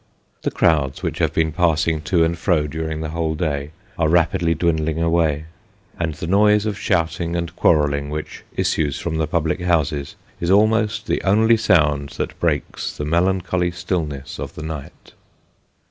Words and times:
The 0.41 0.49
crowds 0.49 1.03
which 1.03 1.19
have 1.19 1.31
been 1.31 1.51
passing 1.51 2.01
to 2.09 2.23
and 2.23 2.35
fro 2.35 2.65
during 2.65 3.01
the 3.01 3.09
whole 3.11 3.35
day, 3.35 3.69
are 3.99 4.09
rapidly 4.09 4.55
dwindling 4.55 4.99
away; 4.99 5.45
and 5.99 6.15
the 6.15 6.25
noise 6.25 6.65
of 6.65 6.79
shouting 6.79 7.35
and 7.35 7.55
quarrelling 7.55 8.09
which 8.09 8.41
issues 8.55 8.97
from 8.97 9.17
the 9.17 9.27
public 9.27 9.61
houses, 9.61 10.15
is 10.39 10.49
almost 10.49 11.05
the 11.05 11.21
only 11.21 11.55
sound 11.55 12.09
that 12.17 12.39
breaks 12.39 12.97
the 12.97 13.05
melancholy 13.05 13.69
stillness 13.69 14.39
of 14.39 14.55
the 14.55 14.63
night. 14.63 15.13